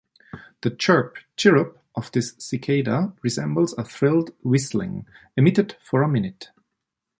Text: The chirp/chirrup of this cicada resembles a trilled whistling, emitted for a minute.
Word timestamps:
The 0.61 0.71
chirp/chirrup 0.71 1.77
of 1.93 2.11
this 2.11 2.33
cicada 2.39 3.13
resembles 3.21 3.75
a 3.77 3.83
trilled 3.83 4.31
whistling, 4.41 5.05
emitted 5.37 5.75
for 5.79 6.01
a 6.01 6.09
minute. 6.09 6.49